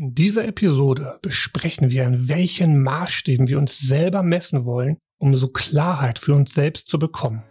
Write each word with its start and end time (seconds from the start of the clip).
In 0.00 0.14
dieser 0.14 0.48
Episode 0.48 1.18
besprechen 1.20 1.90
wir, 1.90 2.06
an 2.06 2.30
welchen 2.30 2.82
Maßstäben 2.82 3.48
wir 3.48 3.58
uns 3.58 3.80
selber 3.80 4.22
messen 4.22 4.64
wollen, 4.64 4.96
um 5.18 5.34
so 5.34 5.48
Klarheit 5.48 6.18
für 6.18 6.34
uns 6.34 6.54
selbst 6.54 6.88
zu 6.88 6.98
bekommen. 6.98 7.42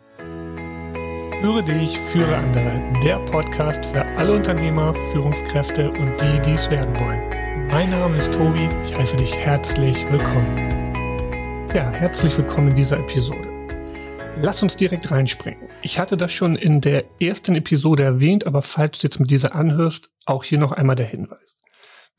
Führe 1.41 1.61
dich, 1.63 1.99
führe 1.99 2.35
andere. 2.35 2.81
Der 3.03 3.19
Podcast 3.25 3.85
für 3.85 4.03
alle 4.03 4.33
Unternehmer, 4.33 4.95
Führungskräfte 5.11 5.91
und 5.91 6.19
die, 6.19 6.41
die 6.43 6.53
es 6.53 6.71
werden 6.71 6.99
wollen. 6.99 7.67
Mein 7.67 7.91
Name 7.91 8.17
ist 8.17 8.33
Tobi. 8.33 8.67
Ich 8.83 8.97
heiße 8.97 9.17
dich 9.17 9.37
herzlich 9.37 10.03
willkommen. 10.09 10.57
Ja, 11.75 11.91
herzlich 11.91 12.35
willkommen 12.35 12.69
in 12.69 12.75
dieser 12.75 12.97
Episode. 12.97 13.47
Lass 14.41 14.63
uns 14.63 14.75
direkt 14.75 15.11
reinspringen. 15.11 15.69
Ich 15.83 15.99
hatte 15.99 16.17
das 16.17 16.31
schon 16.31 16.55
in 16.55 16.81
der 16.81 17.03
ersten 17.21 17.53
Episode 17.53 18.01
erwähnt, 18.01 18.47
aber 18.47 18.63
falls 18.63 18.97
du 18.97 19.05
jetzt 19.05 19.19
mit 19.19 19.29
dieser 19.29 19.53
anhörst, 19.53 20.09
auch 20.25 20.43
hier 20.43 20.57
noch 20.57 20.71
einmal 20.71 20.95
der 20.95 21.05
Hinweis. 21.05 21.58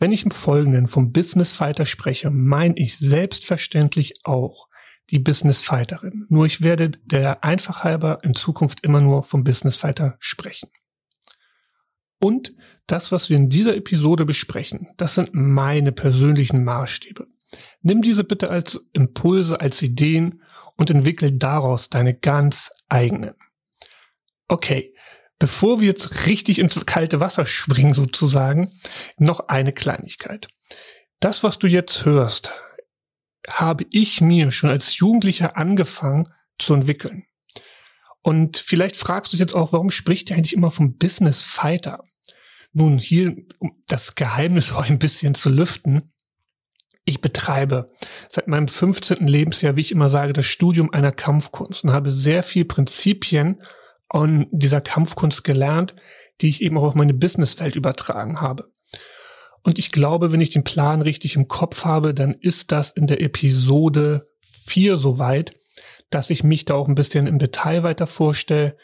Wenn 0.00 0.12
ich 0.12 0.24
im 0.24 0.30
Folgenden 0.30 0.86
vom 0.86 1.12
Business 1.12 1.52
Fighter 1.52 1.84
spreche, 1.84 2.30
meine 2.30 2.74
ich 2.76 2.96
selbstverständlich 2.96 4.14
auch 4.24 4.68
die 5.10 5.18
Business 5.18 5.62
Fighterin. 5.62 6.24
Nur 6.30 6.46
ich 6.46 6.62
werde 6.62 6.90
der 7.04 7.44
einfach 7.44 7.84
halber 7.84 8.20
in 8.22 8.34
Zukunft 8.34 8.82
immer 8.82 9.02
nur 9.02 9.24
vom 9.24 9.44
Business 9.44 9.76
Fighter 9.76 10.16
sprechen. 10.18 10.70
Und 12.18 12.54
das, 12.86 13.12
was 13.12 13.28
wir 13.28 13.36
in 13.36 13.50
dieser 13.50 13.76
Episode 13.76 14.24
besprechen, 14.24 14.88
das 14.96 15.16
sind 15.16 15.30
meine 15.34 15.92
persönlichen 15.92 16.64
Maßstäbe. 16.64 17.26
Nimm 17.82 18.00
diese 18.00 18.24
bitte 18.24 18.50
als 18.50 18.80
Impulse, 18.94 19.60
als 19.60 19.82
Ideen 19.82 20.42
und 20.76 20.88
entwickel 20.88 21.32
daraus 21.32 21.90
deine 21.90 22.14
ganz 22.14 22.70
eigenen. 22.88 23.34
Okay, 24.48 24.94
Bevor 25.40 25.80
wir 25.80 25.88
jetzt 25.88 26.26
richtig 26.26 26.58
ins 26.58 26.84
kalte 26.84 27.18
Wasser 27.18 27.46
springen 27.46 27.94
sozusagen, 27.94 28.70
noch 29.16 29.48
eine 29.48 29.72
Kleinigkeit. 29.72 30.48
Das, 31.18 31.42
was 31.42 31.58
du 31.58 31.66
jetzt 31.66 32.04
hörst, 32.04 32.52
habe 33.48 33.86
ich 33.90 34.20
mir 34.20 34.52
schon 34.52 34.68
als 34.68 34.98
Jugendlicher 34.98 35.56
angefangen 35.56 36.28
zu 36.58 36.74
entwickeln. 36.74 37.24
Und 38.22 38.58
vielleicht 38.58 38.96
fragst 38.96 39.32
du 39.32 39.36
dich 39.36 39.40
jetzt 39.40 39.54
auch, 39.54 39.72
warum 39.72 39.90
spricht 39.90 40.28
ihr 40.28 40.36
eigentlich 40.36 40.52
immer 40.52 40.70
vom 40.70 40.98
Business 40.98 41.42
Fighter? 41.42 42.04
Nun, 42.74 42.98
hier, 42.98 43.34
um 43.60 43.82
das 43.88 44.14
Geheimnis 44.14 44.72
auch 44.74 44.88
ein 44.90 44.98
bisschen 44.98 45.34
zu 45.34 45.48
lüften. 45.48 46.12
Ich 47.06 47.22
betreibe 47.22 47.90
seit 48.28 48.46
meinem 48.46 48.68
15. 48.68 49.26
Lebensjahr, 49.26 49.74
wie 49.74 49.80
ich 49.80 49.90
immer 49.90 50.10
sage, 50.10 50.34
das 50.34 50.44
Studium 50.44 50.92
einer 50.92 51.12
Kampfkunst 51.12 51.82
und 51.82 51.92
habe 51.92 52.12
sehr 52.12 52.42
viel 52.42 52.66
Prinzipien 52.66 53.62
und 54.12 54.48
dieser 54.50 54.80
Kampfkunst 54.80 55.44
gelernt, 55.44 55.94
die 56.40 56.48
ich 56.48 56.62
eben 56.62 56.76
auch 56.78 56.82
auf 56.82 56.94
meine 56.94 57.14
Businesswelt 57.14 57.76
übertragen 57.76 58.40
habe. 58.40 58.70
Und 59.62 59.78
ich 59.78 59.92
glaube, 59.92 60.32
wenn 60.32 60.40
ich 60.40 60.50
den 60.50 60.64
Plan 60.64 61.02
richtig 61.02 61.36
im 61.36 61.48
Kopf 61.48 61.84
habe, 61.84 62.14
dann 62.14 62.34
ist 62.34 62.72
das 62.72 62.90
in 62.90 63.06
der 63.06 63.20
Episode 63.20 64.26
4 64.66 64.96
soweit, 64.96 65.54
dass 66.08 66.30
ich 66.30 66.42
mich 66.42 66.64
da 66.64 66.74
auch 66.74 66.88
ein 66.88 66.94
bisschen 66.94 67.26
im 67.26 67.38
Detail 67.38 67.82
weiter 67.82 68.06
vorstelle. 68.06 68.76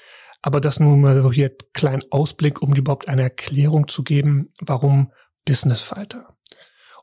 Aber 0.43 0.61
das 0.61 0.79
nur 0.79 0.97
mal 0.97 1.21
so 1.23 1.33
hier 1.33 1.57
kleinen 1.73 2.05
Ausblick, 2.11 2.63
um 2.63 2.75
überhaupt 2.75 3.09
eine 3.09 3.23
Erklärung 3.23 3.89
zu 3.89 4.05
geben, 4.05 4.53
warum 4.61 5.13
Business 5.45 5.81
Fighter. 5.81 6.36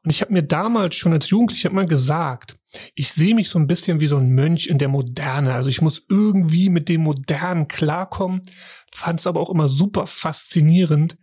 Und 0.03 0.09
ich 0.11 0.21
habe 0.21 0.33
mir 0.33 0.43
damals 0.43 0.95
schon 0.95 1.13
als 1.13 1.29
Jugendlicher 1.29 1.69
immer 1.69 1.85
gesagt, 1.85 2.57
ich 2.93 3.09
sehe 3.09 3.35
mich 3.35 3.49
so 3.49 3.57
ein 3.57 3.67
bisschen 3.67 3.99
wie 3.99 4.07
so 4.07 4.17
ein 4.17 4.31
Mönch 4.31 4.67
in 4.67 4.77
der 4.77 4.89
Moderne. 4.89 5.53
Also 5.53 5.69
ich 5.69 5.81
muss 5.81 6.05
irgendwie 6.09 6.69
mit 6.69 6.89
dem 6.89 7.01
Modernen 7.01 7.67
klarkommen. 7.67 8.41
Fand 8.91 9.19
es 9.19 9.27
aber 9.27 9.39
auch 9.39 9.49
immer 9.49 9.67
super 9.67 10.07
faszinierend, 10.07 11.17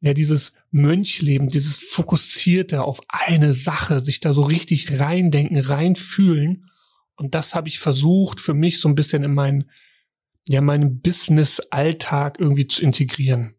ja, 0.00 0.14
dieses 0.14 0.52
Mönchleben, 0.70 1.48
dieses 1.48 1.78
Fokussierte 1.78 2.82
auf 2.84 3.00
eine 3.08 3.52
Sache, 3.52 4.00
sich 4.00 4.20
da 4.20 4.32
so 4.32 4.42
richtig 4.42 4.98
reindenken, 5.00 5.58
reinfühlen. 5.58 6.60
Und 7.16 7.34
das 7.34 7.54
habe 7.54 7.68
ich 7.68 7.80
versucht, 7.80 8.40
für 8.40 8.54
mich 8.54 8.80
so 8.80 8.88
ein 8.88 8.94
bisschen 8.94 9.24
in 9.24 9.34
meinen, 9.34 9.70
ja, 10.48 10.60
meinen 10.60 11.00
Business-Alltag 11.00 12.38
irgendwie 12.38 12.66
zu 12.66 12.82
integrieren. 12.82 13.56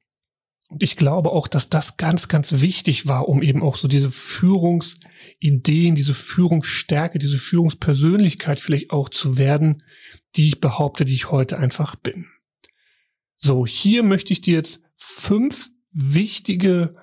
Und 0.71 0.83
ich 0.83 0.95
glaube 0.95 1.33
auch, 1.33 1.49
dass 1.49 1.67
das 1.67 1.97
ganz, 1.97 2.29
ganz 2.29 2.61
wichtig 2.61 3.05
war, 3.05 3.27
um 3.27 3.41
eben 3.41 3.61
auch 3.61 3.75
so 3.75 3.89
diese 3.89 4.09
Führungsideen, 4.09 5.95
diese 5.95 6.13
Führungsstärke, 6.13 7.19
diese 7.19 7.39
Führungspersönlichkeit 7.39 8.61
vielleicht 8.61 8.91
auch 8.91 9.09
zu 9.09 9.37
werden, 9.37 9.83
die 10.37 10.47
ich 10.47 10.61
behaupte, 10.61 11.03
die 11.03 11.13
ich 11.13 11.29
heute 11.29 11.57
einfach 11.57 11.97
bin. 11.97 12.27
So, 13.35 13.65
hier 13.65 14.01
möchte 14.01 14.31
ich 14.31 14.39
dir 14.39 14.53
jetzt 14.53 14.81
fünf 14.95 15.69
wichtige, 15.91 16.95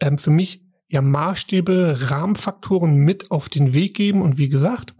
ähm, 0.00 0.18
für 0.18 0.30
mich 0.30 0.62
ja 0.88 1.00
Maßstäbe, 1.00 2.10
Rahmenfaktoren 2.10 2.94
mit 2.94 3.30
auf 3.30 3.48
den 3.48 3.72
Weg 3.72 3.94
geben. 3.94 4.20
Und 4.20 4.36
wie 4.36 4.50
gesagt, 4.50 4.94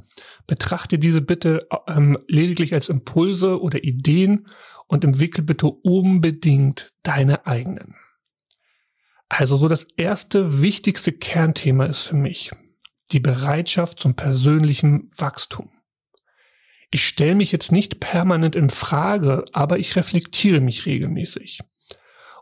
betrachte 0.47 0.99
diese 0.99 1.21
bitte 1.21 1.69
ähm, 1.89 2.17
lediglich 2.27 2.73
als 2.73 2.89
Impulse 2.89 3.61
oder 3.61 3.85
Ideen 3.85 4.47
und 4.87 5.05
entwickle 5.05 5.43
bitte 5.43 5.67
unbedingt 5.67 6.89
deine 7.03 7.47
eigenen. 7.47 7.97
Also 9.29 9.57
so 9.57 9.69
das 9.69 9.87
erste 9.97 10.61
wichtigste 10.61 11.13
Kernthema 11.13 11.87
ist 11.87 12.03
für 12.03 12.17
mich 12.17 12.51
die 13.13 13.21
Bereitschaft 13.21 14.01
zum 14.01 14.15
persönlichen 14.15 15.11
Wachstum. 15.17 15.71
Ich 16.91 17.07
stelle 17.07 17.35
mich 17.35 17.53
jetzt 17.53 17.73
nicht 17.73 18.01
permanent 18.01 18.57
in 18.57 18.71
Frage, 18.71 19.45
aber 19.53 19.79
ich 19.79 19.97
reflektiere 19.97 20.61
mich 20.61 20.87
regelmäßig. 20.87 21.61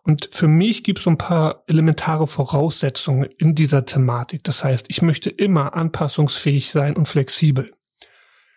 Und 0.02 0.28
für 0.32 0.48
mich 0.48 0.84
gibt 0.84 0.98
es 0.98 1.04
so 1.04 1.10
ein 1.10 1.18
paar 1.18 1.62
elementare 1.68 2.26
Voraussetzungen 2.26 3.30
in 3.38 3.54
dieser 3.54 3.84
Thematik. 3.84 4.42
Das 4.44 4.64
heißt, 4.64 4.86
ich 4.88 5.00
möchte 5.00 5.30
immer 5.30 5.74
anpassungsfähig 5.74 6.70
sein 6.70 6.96
und 6.96 7.06
flexibel. 7.06 7.72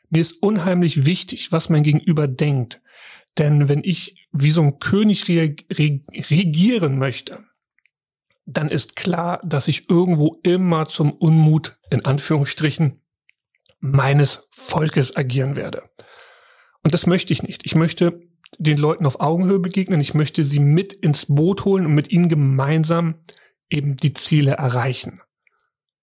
Mir 0.09 0.21
ist 0.21 0.41
unheimlich 0.41 1.05
wichtig, 1.05 1.51
was 1.51 1.69
mein 1.69 1.83
Gegenüber 1.83 2.27
denkt. 2.27 2.81
Denn 3.37 3.69
wenn 3.69 3.83
ich 3.83 4.27
wie 4.31 4.51
so 4.51 4.61
ein 4.61 4.79
König 4.79 5.27
regieren 5.27 6.97
möchte, 6.97 7.43
dann 8.45 8.69
ist 8.69 8.95
klar, 8.95 9.41
dass 9.43 9.67
ich 9.67 9.89
irgendwo 9.89 10.39
immer 10.43 10.87
zum 10.87 11.11
Unmut, 11.11 11.77
in 11.89 12.05
Anführungsstrichen, 12.05 13.01
meines 13.79 14.47
Volkes 14.51 15.15
agieren 15.15 15.55
werde. 15.55 15.83
Und 16.83 16.93
das 16.93 17.07
möchte 17.07 17.33
ich 17.33 17.43
nicht. 17.43 17.65
Ich 17.65 17.75
möchte 17.75 18.21
den 18.57 18.77
Leuten 18.77 19.05
auf 19.05 19.19
Augenhöhe 19.19 19.59
begegnen. 19.59 19.99
Ich 19.99 20.13
möchte 20.13 20.43
sie 20.43 20.59
mit 20.59 20.93
ins 20.93 21.25
Boot 21.27 21.65
holen 21.65 21.85
und 21.85 21.93
mit 21.93 22.11
ihnen 22.11 22.29
gemeinsam 22.29 23.15
eben 23.69 23.95
die 23.95 24.13
Ziele 24.13 24.51
erreichen. 24.51 25.21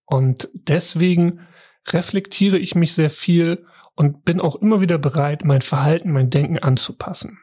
Und 0.06 0.48
deswegen 0.52 1.46
reflektiere 1.88 2.58
ich 2.58 2.74
mich 2.74 2.94
sehr 2.94 3.10
viel 3.10 3.66
und 3.94 4.24
bin 4.24 4.40
auch 4.40 4.56
immer 4.56 4.80
wieder 4.80 4.98
bereit, 4.98 5.44
mein 5.44 5.62
Verhalten, 5.62 6.12
mein 6.12 6.30
Denken 6.30 6.58
anzupassen. 6.58 7.38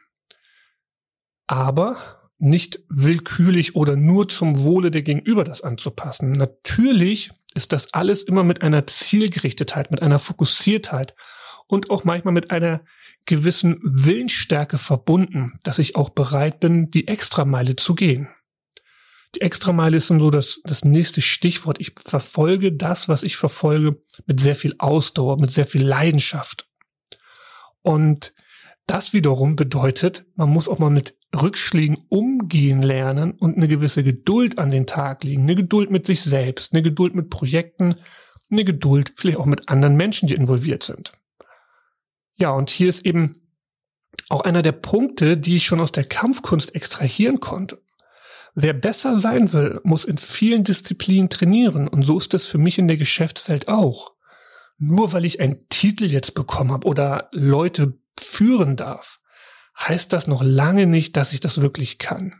Aber 1.46 2.19
nicht 2.40 2.80
willkürlich 2.88 3.76
oder 3.76 3.96
nur 3.96 4.28
zum 4.28 4.64
Wohle 4.64 4.90
der 4.90 5.02
Gegenüber 5.02 5.44
das 5.44 5.62
anzupassen. 5.62 6.32
Natürlich 6.32 7.30
ist 7.54 7.72
das 7.72 7.92
alles 7.92 8.22
immer 8.22 8.44
mit 8.44 8.62
einer 8.62 8.86
Zielgerichtetheit, 8.86 9.90
mit 9.90 10.02
einer 10.02 10.18
Fokussiertheit 10.18 11.14
und 11.66 11.90
auch 11.90 12.04
manchmal 12.04 12.34
mit 12.34 12.50
einer 12.50 12.82
gewissen 13.26 13.78
Willensstärke 13.82 14.78
verbunden, 14.78 15.58
dass 15.62 15.78
ich 15.78 15.96
auch 15.96 16.10
bereit 16.10 16.60
bin, 16.60 16.90
die 16.90 17.08
Extrameile 17.08 17.76
zu 17.76 17.94
gehen. 17.94 18.28
Die 19.36 19.42
Extrameile 19.42 19.98
ist 19.98 20.08
so 20.08 20.30
das, 20.30 20.60
das 20.64 20.84
nächste 20.84 21.20
Stichwort. 21.20 21.78
Ich 21.78 21.92
verfolge 22.04 22.72
das, 22.72 23.08
was 23.08 23.22
ich 23.22 23.36
verfolge, 23.36 24.02
mit 24.26 24.40
sehr 24.40 24.56
viel 24.56 24.74
Ausdauer, 24.78 25.38
mit 25.38 25.52
sehr 25.52 25.66
viel 25.66 25.86
Leidenschaft. 25.86 26.68
Und 27.82 28.32
das 28.86 29.12
wiederum 29.12 29.54
bedeutet, 29.54 30.24
man 30.34 30.50
muss 30.50 30.68
auch 30.68 30.80
mal 30.80 30.90
mit 30.90 31.16
Rückschlägen 31.34 31.98
umgehen 32.08 32.82
lernen 32.82 33.32
und 33.32 33.56
eine 33.56 33.68
gewisse 33.68 34.02
Geduld 34.02 34.58
an 34.58 34.70
den 34.70 34.86
Tag 34.86 35.22
legen. 35.22 35.42
Eine 35.42 35.54
Geduld 35.54 35.90
mit 35.90 36.04
sich 36.04 36.22
selbst, 36.22 36.72
eine 36.72 36.82
Geduld 36.82 37.14
mit 37.14 37.30
Projekten, 37.30 37.94
eine 38.50 38.64
Geduld 38.64 39.12
vielleicht 39.14 39.38
auch 39.38 39.46
mit 39.46 39.68
anderen 39.68 39.96
Menschen, 39.96 40.26
die 40.26 40.34
involviert 40.34 40.82
sind. 40.82 41.12
Ja, 42.34 42.50
und 42.50 42.70
hier 42.70 42.88
ist 42.88 43.06
eben 43.06 43.40
auch 44.28 44.40
einer 44.40 44.62
der 44.62 44.72
Punkte, 44.72 45.36
die 45.36 45.56
ich 45.56 45.64
schon 45.64 45.80
aus 45.80 45.92
der 45.92 46.04
Kampfkunst 46.04 46.74
extrahieren 46.74 47.40
konnte. 47.40 47.80
Wer 48.54 48.72
besser 48.72 49.20
sein 49.20 49.52
will, 49.52 49.80
muss 49.84 50.04
in 50.04 50.18
vielen 50.18 50.64
Disziplinen 50.64 51.30
trainieren 51.30 51.86
und 51.86 52.04
so 52.04 52.18
ist 52.18 52.34
es 52.34 52.46
für 52.46 52.58
mich 52.58 52.78
in 52.78 52.88
der 52.88 52.96
Geschäftswelt 52.96 53.68
auch. 53.68 54.14
Nur 54.78 55.12
weil 55.12 55.24
ich 55.24 55.40
einen 55.40 55.68
Titel 55.68 56.06
jetzt 56.06 56.34
bekommen 56.34 56.72
habe 56.72 56.88
oder 56.88 57.28
Leute 57.32 57.98
führen 58.18 58.76
darf, 58.76 59.19
heißt 59.80 60.12
das 60.12 60.26
noch 60.26 60.42
lange 60.42 60.86
nicht, 60.86 61.16
dass 61.16 61.32
ich 61.32 61.40
das 61.40 61.60
wirklich 61.60 61.98
kann. 61.98 62.34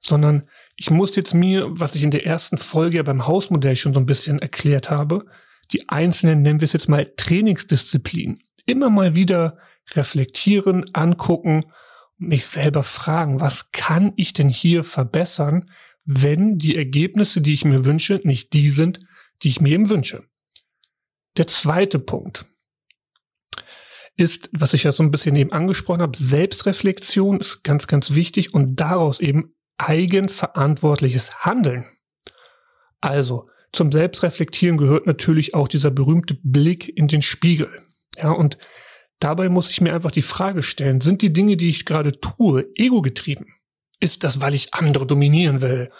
Sondern 0.00 0.48
ich 0.76 0.90
muss 0.90 1.16
jetzt 1.16 1.34
mir, 1.34 1.66
was 1.70 1.94
ich 1.94 2.04
in 2.04 2.10
der 2.10 2.26
ersten 2.26 2.58
Folge 2.58 3.02
beim 3.02 3.26
Hausmodell 3.26 3.74
schon 3.74 3.94
so 3.94 4.00
ein 4.00 4.06
bisschen 4.06 4.38
erklärt 4.38 4.90
habe, 4.90 5.26
die 5.72 5.88
einzelnen, 5.88 6.42
nennen 6.42 6.60
wir 6.60 6.66
es 6.66 6.72
jetzt 6.72 6.88
mal 6.88 7.12
Trainingsdisziplinen, 7.16 8.38
immer 8.64 8.90
mal 8.90 9.14
wieder 9.14 9.58
reflektieren, 9.92 10.84
angucken, 10.92 11.64
mich 12.16 12.46
selber 12.46 12.82
fragen, 12.82 13.40
was 13.40 13.70
kann 13.72 14.12
ich 14.16 14.32
denn 14.32 14.48
hier 14.48 14.84
verbessern, 14.84 15.70
wenn 16.04 16.58
die 16.58 16.76
Ergebnisse, 16.76 17.40
die 17.40 17.52
ich 17.52 17.64
mir 17.64 17.84
wünsche, 17.84 18.20
nicht 18.24 18.52
die 18.52 18.68
sind, 18.68 19.00
die 19.42 19.48
ich 19.48 19.60
mir 19.60 19.70
eben 19.70 19.88
wünsche. 19.88 20.24
Der 21.36 21.46
zweite 21.46 21.98
Punkt 21.98 22.46
ist, 24.18 24.50
was 24.52 24.74
ich 24.74 24.82
ja 24.82 24.92
so 24.92 25.02
ein 25.02 25.12
bisschen 25.12 25.36
eben 25.36 25.52
angesprochen 25.52 26.02
habe, 26.02 26.18
Selbstreflexion 26.18 27.40
ist 27.40 27.62
ganz, 27.62 27.86
ganz 27.86 28.14
wichtig 28.14 28.52
und 28.52 28.76
daraus 28.76 29.20
eben 29.20 29.54
eigenverantwortliches 29.78 31.44
Handeln. 31.44 31.86
Also 33.00 33.48
zum 33.72 33.92
Selbstreflektieren 33.92 34.76
gehört 34.76 35.06
natürlich 35.06 35.54
auch 35.54 35.68
dieser 35.68 35.92
berühmte 35.92 36.36
Blick 36.42 36.88
in 36.96 37.06
den 37.06 37.22
Spiegel. 37.22 37.70
Ja, 38.16 38.32
und 38.32 38.58
dabei 39.20 39.48
muss 39.48 39.70
ich 39.70 39.80
mir 39.80 39.94
einfach 39.94 40.10
die 40.10 40.22
Frage 40.22 40.64
stellen, 40.64 41.00
sind 41.00 41.22
die 41.22 41.32
Dinge, 41.32 41.56
die 41.56 41.68
ich 41.68 41.84
gerade 41.84 42.20
tue, 42.20 42.66
ego-getrieben? 42.74 43.46
Ist 44.00 44.24
das, 44.24 44.40
weil 44.40 44.54
ich 44.54 44.74
andere 44.74 45.06
dominieren 45.06 45.60
will? 45.60 45.92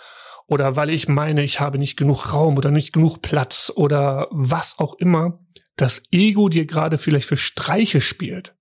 Oder 0.49 0.75
weil 0.75 0.91
ich 0.91 1.07
meine, 1.07 1.45
ich 1.45 1.61
habe 1.61 1.79
nicht 1.79 1.97
genug 1.97 2.33
Raum 2.33 2.57
oder 2.57 2.73
nicht 2.73 2.93
genug 2.93 3.23
Platz 3.23 3.71
oder 3.77 4.27
was 4.33 4.79
auch 4.79 4.95
immer 4.99 5.39
das 5.81 6.03
Ego 6.11 6.49
dir 6.49 6.67
gerade 6.67 6.99
vielleicht 6.99 7.29
für 7.29 7.37
Streiche 7.37 8.01
spielt? 8.01 8.57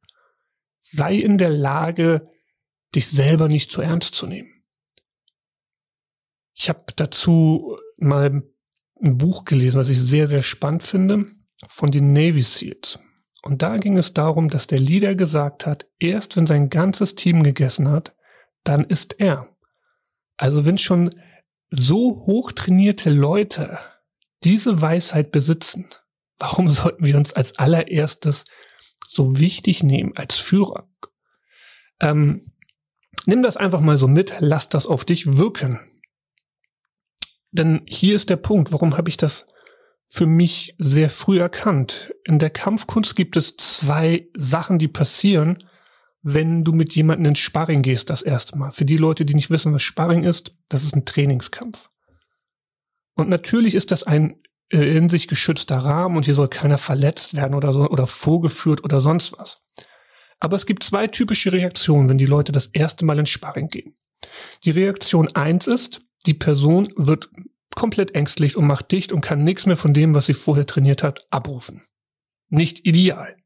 Sei 0.80 1.16
in 1.16 1.38
der 1.38 1.50
Lage, 1.50 2.30
dich 2.96 3.08
selber 3.08 3.48
nicht 3.48 3.72
zu 3.72 3.82
ernst 3.82 4.16
zu 4.16 4.28
nehmen. 4.28 4.64
Ich 6.54 6.70
habe 6.70 6.86
dazu 6.96 7.78
mal 7.98 8.44
ein 9.04 9.18
Buch 9.18 9.46
gelesen, 9.46 9.78
was 9.80 9.90
ich 9.90 10.00
sehr, 10.00 10.28
sehr 10.28 10.42
spannend 10.42 10.84
finde, 10.84 11.26
von 11.68 11.92
den 11.92 12.14
Navy 12.14 12.42
SEALs. 12.42 13.00
Und 13.44 13.62
da 13.62 13.78
ging 13.78 13.98
es 13.98 14.14
darum, 14.14 14.50
dass 14.50 14.68
der 14.68 14.80
Leader 14.80 15.16
gesagt 15.16 15.66
hat, 15.66 15.88
erst 16.00 16.36
wenn 16.36 16.46
sein 16.46 16.70
ganzes 16.70 17.16
Team 17.16 17.44
gegessen 17.44 17.90
hat, 17.90 18.16
dann 18.64 18.84
ist 18.84 19.20
er. 19.20 19.56
Also 20.38 20.66
wenn 20.66 20.78
schon 20.78 21.12
so 21.70 22.26
hochtrainierte 22.26 23.10
Leute 23.10 23.80
diese 24.44 24.82
Weisheit 24.82 25.32
besitzen, 25.32 25.88
warum 26.40 26.70
sollten 26.70 27.06
wir 27.06 27.18
uns 27.18 27.34
als 27.34 27.58
allererstes 27.58 28.46
so 29.08 29.40
wichtig 29.40 29.84
nehmen 29.84 30.14
als 30.16 30.36
Führer? 30.36 30.90
Ähm, 32.00 32.52
nimm 33.26 33.42
das 33.42 33.58
einfach 33.58 33.82
mal 33.82 33.98
so 33.98 34.08
mit, 34.08 34.34
lass 34.40 34.70
das 34.70 34.86
auf 34.86 35.06
dich 35.06 35.38
wirken. 35.38 35.80
Denn 37.52 37.82
hier 37.88 38.16
ist 38.16 38.30
der 38.30 38.36
Punkt, 38.36 38.72
warum 38.72 38.98
habe 38.98 39.10
ich 39.10 39.18
das 39.18 39.48
für 40.10 40.26
mich 40.26 40.76
sehr 40.78 41.10
früh 41.10 41.40
erkannt. 41.40 42.14
In 42.24 42.40
der 42.40 42.50
Kampfkunst 42.50 43.16
gibt 43.16 43.36
es 43.36 43.58
zwei 43.58 44.30
Sachen, 44.36 44.80
die 44.80 44.88
passieren, 44.88 45.64
wenn 46.22 46.64
du 46.64 46.72
mit 46.72 46.96
jemandem 46.96 47.32
ins 47.32 47.40
Sparring 47.40 47.82
gehst 47.82 48.10
das 48.10 48.22
erste 48.22 48.58
Mal. 48.58 48.72
Für 48.72 48.86
die 48.86 48.98
Leute, 48.98 49.26
die 49.26 49.34
nicht 49.34 49.50
wissen, 49.50 49.74
was 49.74 49.82
Sparring 49.82 50.24
ist, 50.24 50.56
das 50.70 50.84
ist 50.84 50.96
ein 50.96 51.06
Trainingskampf. 51.06 51.90
Und 53.16 53.30
natürlich 53.30 53.76
ist 53.76 53.92
das 53.92 54.04
ein 54.04 54.42
in 54.70 55.10
sich 55.10 55.28
geschützter 55.28 55.78
Rahmen 55.78 56.18
und 56.18 56.26
hier 56.26 56.36
soll 56.36 56.50
keiner 56.50 56.78
verletzt 56.78 57.36
werden 57.36 57.54
oder 57.54 57.74
so 57.74 57.88
oder 57.90 58.08
vorgeführt 58.08 58.84
oder 58.84 59.00
sonst 59.00 59.38
was. 59.38 59.62
Aber 60.40 60.56
es 60.56 60.66
gibt 60.66 60.84
zwei 60.84 61.08
typische 61.08 61.52
Reaktionen, 61.52 62.10
wenn 62.10 62.18
die 62.18 62.26
Leute 62.26 62.52
das 62.52 62.68
erste 62.68 63.06
Mal 63.06 63.20
ins 63.20 63.30
Sparring 63.30 63.70
gehen. 63.70 63.96
Die 64.64 64.72
Reaktion 64.72 65.34
eins 65.36 65.68
ist, 65.68 66.02
die 66.26 66.34
Person 66.34 66.90
wird 66.96 67.30
komplett 67.76 68.16
ängstlich 68.16 68.58
und 68.58 68.68
macht 68.68 68.92
dicht 68.92 69.14
und 69.14 69.22
kann 69.22 69.44
nichts 69.44 69.66
mehr 69.66 69.78
von 69.78 69.94
dem, 69.94 70.16
was 70.16 70.26
sie 70.26 70.34
vorher 70.34 70.66
trainiert 70.66 71.04
hat, 71.04 71.28
abrufen. 71.30 71.84
Nicht 72.50 72.86
ideal. 72.86 73.38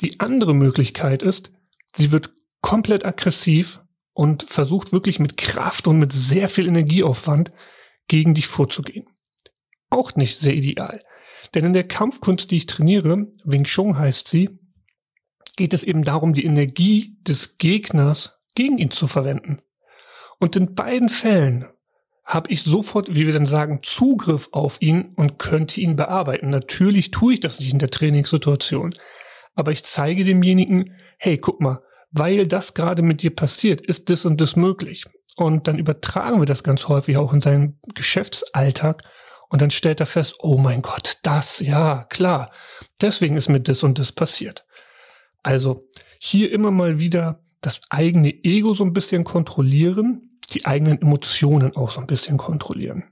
Die 0.00 0.20
andere 0.20 0.54
Möglichkeit 0.54 1.22
ist, 1.22 1.52
sie 1.94 2.12
wird 2.12 2.30
komplett 2.60 3.04
aggressiv 3.04 3.80
und 4.12 4.44
versucht 4.44 4.92
wirklich 4.92 5.18
mit 5.18 5.36
Kraft 5.36 5.86
und 5.86 5.98
mit 5.98 6.12
sehr 6.12 6.48
viel 6.48 6.68
Energieaufwand 6.68 7.52
gegen 8.06 8.34
dich 8.34 8.46
vorzugehen. 8.46 9.08
Auch 9.90 10.16
nicht 10.16 10.38
sehr 10.38 10.54
ideal. 10.54 11.02
Denn 11.54 11.64
in 11.64 11.72
der 11.72 11.86
Kampfkunst, 11.86 12.50
die 12.50 12.56
ich 12.56 12.66
trainiere, 12.66 13.26
Wing 13.44 13.64
Chun 13.64 13.98
heißt 13.98 14.28
sie, 14.28 14.50
geht 15.56 15.72
es 15.72 15.84
eben 15.84 16.04
darum, 16.04 16.34
die 16.34 16.44
Energie 16.44 17.16
des 17.22 17.58
Gegners 17.58 18.38
gegen 18.54 18.78
ihn 18.78 18.90
zu 18.90 19.06
verwenden. 19.06 19.60
Und 20.38 20.56
in 20.56 20.74
beiden 20.74 21.08
Fällen 21.08 21.66
habe 22.24 22.50
ich 22.52 22.62
sofort, 22.62 23.14
wie 23.14 23.26
wir 23.26 23.32
dann 23.32 23.46
sagen, 23.46 23.80
Zugriff 23.82 24.50
auf 24.52 24.82
ihn 24.82 25.14
und 25.16 25.38
könnte 25.38 25.80
ihn 25.80 25.96
bearbeiten. 25.96 26.50
Natürlich 26.50 27.10
tue 27.10 27.34
ich 27.34 27.40
das 27.40 27.58
nicht 27.58 27.72
in 27.72 27.78
der 27.78 27.90
Trainingssituation, 27.90 28.94
aber 29.54 29.72
ich 29.72 29.82
zeige 29.82 30.24
demjenigen, 30.24 30.94
hey, 31.16 31.38
guck 31.38 31.60
mal, 31.60 31.82
weil 32.10 32.46
das 32.46 32.74
gerade 32.74 33.02
mit 33.02 33.22
dir 33.22 33.34
passiert, 33.34 33.80
ist 33.80 34.10
das 34.10 34.24
und 34.26 34.40
das 34.40 34.56
möglich. 34.56 35.04
Und 35.36 35.68
dann 35.68 35.78
übertragen 35.78 36.40
wir 36.40 36.46
das 36.46 36.62
ganz 36.62 36.86
häufig 36.88 37.16
auch 37.16 37.32
in 37.32 37.40
seinen 37.40 37.80
Geschäftsalltag 37.94 39.02
und 39.48 39.62
dann 39.62 39.70
stellt 39.70 40.00
er 40.00 40.06
fest, 40.06 40.36
oh 40.40 40.58
mein 40.58 40.82
Gott, 40.82 41.18
das, 41.22 41.60
ja, 41.60 42.04
klar, 42.04 42.52
deswegen 43.00 43.36
ist 43.36 43.48
mir 43.48 43.60
das 43.60 43.82
und 43.82 43.98
das 43.98 44.12
passiert. 44.12 44.66
Also 45.42 45.88
hier 46.18 46.52
immer 46.52 46.70
mal 46.70 46.98
wieder 46.98 47.44
das 47.60 47.80
eigene 47.90 48.32
Ego 48.44 48.74
so 48.74 48.84
ein 48.84 48.92
bisschen 48.92 49.24
kontrollieren, 49.24 50.38
die 50.52 50.66
eigenen 50.66 51.00
Emotionen 51.00 51.74
auch 51.76 51.90
so 51.90 52.00
ein 52.00 52.06
bisschen 52.06 52.36
kontrollieren. 52.36 53.04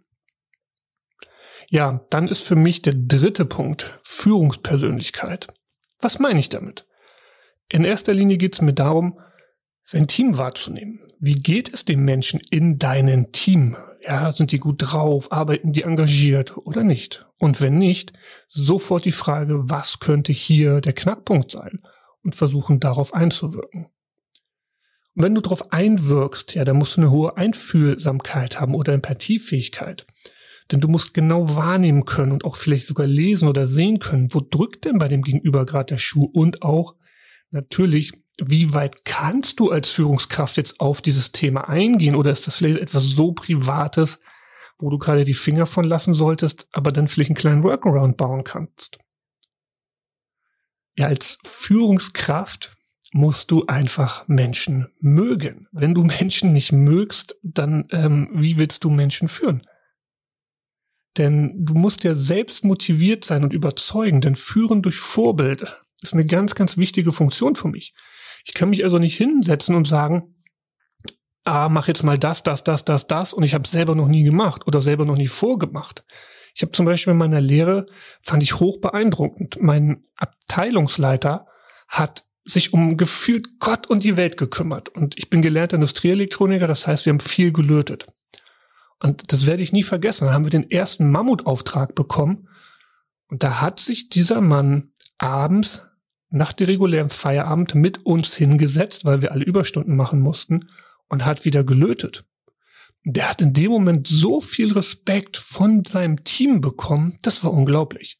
Ja, 1.69 2.07
dann 2.11 2.29
ist 2.29 2.43
für 2.43 2.57
mich 2.57 2.83
der 2.83 2.95
dritte 2.95 3.45
Punkt 3.45 3.99
Führungspersönlichkeit. 4.05 5.49
Was 6.01 6.19
meine 6.19 6.39
ich 6.39 6.49
damit? 6.49 6.87
In 7.69 7.85
erster 7.85 8.15
Linie 8.15 8.37
geht 8.37 8.55
es 8.55 8.63
mir 8.63 8.75
darum, 8.75 9.19
sein 9.83 10.07
Team 10.07 10.39
wahrzunehmen. 10.39 11.01
Wie 11.19 11.35
geht 11.35 11.73
es 11.73 11.85
dem 11.85 12.05
Menschen 12.05 12.41
in 12.51 12.79
deinem 12.79 13.33
Team? 13.33 13.77
Ja, 14.07 14.31
sind 14.31 14.53
die 14.53 14.59
gut 14.59 14.77
drauf? 14.79 15.33
Arbeiten 15.33 15.73
die 15.73 15.83
engagiert 15.83 16.57
oder 16.57 16.85
nicht? 16.85 17.27
Und 17.41 17.61
wenn 17.61 17.77
nicht, 17.77 18.13
sofort 18.47 19.05
die 19.05 19.13
Frage, 19.13 19.69
was 19.69 19.99
könnte 19.99 20.33
hier 20.33 20.81
der 20.81 20.93
Knackpunkt 20.93 21.51
sein? 21.51 21.81
Und 22.23 22.37
versuchen 22.37 22.79
darauf 22.79 23.15
einzuwirken. 23.15 23.87
Und 25.15 25.23
wenn 25.23 25.35
du 25.35 25.41
darauf 25.41 25.73
einwirkst, 25.73 26.55
ja, 26.55 26.65
dann 26.65 26.77
musst 26.77 26.97
du 26.97 27.01
eine 27.01 27.11
hohe 27.11 27.37
Einfühlsamkeit 27.37 28.61
haben 28.61 28.75
oder 28.75 28.93
Empathiefähigkeit. 28.93 30.07
Denn 30.71 30.81
du 30.81 30.89
musst 30.89 31.15
genau 31.15 31.57
wahrnehmen 31.57 32.05
können 32.05 32.33
und 32.33 32.45
auch 32.45 32.57
vielleicht 32.57 32.87
sogar 32.87 33.07
lesen 33.07 33.49
oder 33.49 33.67
sehen 33.67 33.99
können, 33.99 34.33
wo 34.33 34.41
drückt 34.41 34.85
denn 34.85 34.99
bei 34.99 35.09
dem 35.09 35.23
Gegenüber 35.23 35.67
gerade 35.67 35.95
der 35.95 35.99
Schuh 35.99 36.25
und 36.25 36.63
auch 36.63 36.95
natürlich, 37.51 38.13
wie 38.43 38.75
weit 38.75 39.05
kannst 39.05 39.61
du 39.61 39.71
als 39.71 39.91
Führungskraft 39.91 40.57
jetzt 40.57 40.81
auf 40.81 41.01
dieses 41.01 41.33
Thema 41.33 41.69
eingehen 41.69 42.15
oder 42.15 42.31
ist 42.31 42.47
das 42.47 42.59
vielleicht 42.59 42.79
etwas 42.79 43.05
so 43.05 43.33
Privates, 43.33 44.21
wo 44.79 44.91
du 44.91 44.99
gerade 44.99 45.25
die 45.25 45.35
Finger 45.35 45.67
von 45.67 45.85
lassen 45.85 46.13
solltest, 46.13 46.69
aber 46.73 46.93
dann 46.93 47.09
vielleicht 47.09 47.31
einen 47.31 47.37
kleinen 47.37 47.63
Workaround 47.63 48.17
bauen 48.17 48.45
kannst? 48.45 48.99
Ja, 50.99 51.07
als 51.07 51.39
Führungskraft 51.45 52.77
musst 53.13 53.51
du 53.51 53.67
einfach 53.67 54.29
Menschen 54.29 54.89
mögen. 55.01 55.69
Wenn 55.73 55.95
du 55.95 56.05
Menschen 56.05 56.53
nicht 56.53 56.73
mögst, 56.73 57.37
dann 57.43 57.89
ähm, 57.91 58.29
wie 58.35 58.59
willst 58.59 58.85
du 58.85 58.91
Menschen 58.91 59.29
führen? 59.29 59.67
Denn 61.17 61.65
du 61.65 61.73
musst 61.73 62.05
ja 62.05 62.15
selbst 62.15 62.65
motiviert 62.65 63.25
sein 63.25 63.43
und 63.43 63.55
überzeugen, 63.55 64.21
denn 64.21 64.37
führen 64.37 64.83
durch 64.83 64.99
Vorbild 64.99 65.83
ist 66.03 66.13
eine 66.13 66.27
ganz, 66.27 66.55
ganz 66.55 66.77
wichtige 66.77 67.11
Funktion 67.11 67.57
für 67.57 67.69
mich. 67.69 67.95
Ich 68.47 68.55
kann 68.55 68.71
mich 68.71 68.85
also 68.85 68.99
nicht 68.99 69.17
hinsetzen 69.17 69.75
und 69.75 69.89
sagen, 69.89 70.37
ah, 71.45 71.69
mach 71.69 71.89
jetzt 71.89 72.05
mal 72.05 72.17
das, 72.17 72.45
das, 72.45 72.63
das, 72.63 72.85
das, 72.85 73.09
das 73.09 73.33
und 73.33 73.43
ich 73.43 73.55
habe 73.55 73.67
selber 73.67 73.95
noch 73.97 74.07
nie 74.07 74.23
gemacht 74.23 74.67
oder 74.67 74.83
selber 74.83 75.05
noch 75.05 75.17
nie 75.17 75.27
vorgemacht. 75.27 76.05
Ich 76.55 76.63
habe 76.63 76.73
zum 76.73 76.87
Beispiel 76.87 77.13
in 77.13 77.19
meiner 77.19 77.41
Lehre, 77.41 77.87
fand 78.23 78.43
ich 78.43 78.61
hoch 78.61 78.81
beeindruckend, 78.81 79.59
mein 79.61 80.05
Abteilungsleiter 80.17 81.47
hat 81.89 82.25
sich 82.45 82.73
um 82.73 82.97
gefühlt 82.97 83.59
Gott 83.59 83.89
und 83.89 84.05
die 84.05 84.17
Welt 84.17 84.37
gekümmert. 84.37 84.89
Und 84.91 85.19
ich 85.19 85.29
bin 85.29 85.43
gelernter 85.43 85.75
Industrieelektroniker, 85.75 86.69
das 86.69 86.87
heißt, 86.87 87.05
wir 87.05 87.13
haben 87.13 87.21
viel 87.21 87.53
gelötet. 87.53 88.07
Und 89.01 89.33
das 89.33 89.47
werde 89.47 89.63
ich 89.63 89.73
nie 89.73 89.83
vergessen. 89.83 90.27
Da 90.27 90.33
haben 90.33 90.45
wir 90.45 90.51
den 90.51 90.71
ersten 90.71 91.11
Mammutauftrag 91.11 91.95
bekommen. 91.95 92.49
Und 93.29 93.43
da 93.43 93.61
hat 93.61 93.81
sich 93.81 94.09
dieser 94.09 94.41
Mann 94.41 94.93
abends 95.19 95.85
nach 96.37 96.53
dem 96.53 96.67
regulären 96.67 97.09
Feierabend 97.09 97.75
mit 97.75 98.05
uns 98.05 98.35
hingesetzt, 98.35 99.05
weil 99.05 99.23
wir 99.23 99.33
alle 99.33 99.45
Überstunden 99.45 99.97
machen 99.97 100.21
mussten 100.21 100.69
und 101.09 101.25
hat 101.25 101.45
wieder 101.45 101.65
gelötet. 101.65 102.25
Der 103.05 103.31
hat 103.31 103.41
in 103.41 103.53
dem 103.53 103.71
Moment 103.71 104.07
so 104.07 104.41
viel 104.41 104.73
Respekt 104.73 105.37
von 105.37 105.85
seinem 105.85 106.25
Team 106.25 106.61
bekommen, 106.61 107.19
das 107.23 107.45
war 107.45 107.53
unglaublich. 107.53 108.19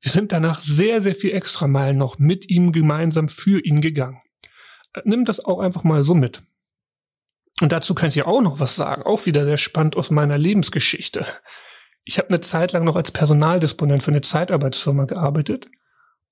Wir 0.00 0.10
sind 0.10 0.32
danach 0.32 0.58
sehr, 0.58 1.00
sehr 1.00 1.14
viel 1.14 1.32
extra 1.32 1.68
Meilen 1.68 1.98
noch 1.98 2.18
mit 2.18 2.50
ihm 2.50 2.72
gemeinsam 2.72 3.28
für 3.28 3.60
ihn 3.60 3.80
gegangen. 3.80 4.20
Nimm 5.04 5.24
das 5.24 5.44
auch 5.44 5.60
einfach 5.60 5.84
mal 5.84 6.04
so 6.04 6.14
mit. 6.14 6.42
Und 7.60 7.70
dazu 7.70 7.94
kann 7.94 8.08
ich 8.08 8.16
ja 8.16 8.26
auch 8.26 8.42
noch 8.42 8.58
was 8.58 8.74
sagen, 8.74 9.02
auch 9.02 9.26
wieder 9.26 9.44
sehr 9.44 9.58
spannend 9.58 9.96
aus 9.96 10.10
meiner 10.10 10.38
Lebensgeschichte. 10.38 11.24
Ich 12.04 12.18
habe 12.18 12.30
eine 12.30 12.40
Zeit 12.40 12.72
lang 12.72 12.82
noch 12.82 12.96
als 12.96 13.12
Personaldisponent 13.12 14.02
für 14.02 14.10
eine 14.10 14.22
Zeitarbeitsfirma 14.22 15.04
gearbeitet 15.04 15.68